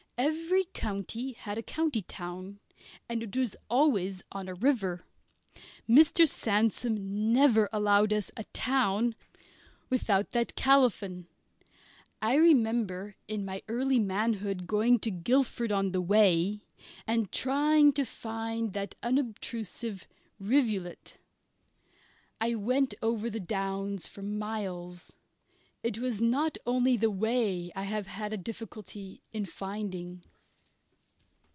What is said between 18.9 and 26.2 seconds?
unobtrusive rivulet. I went over the downs for miles. It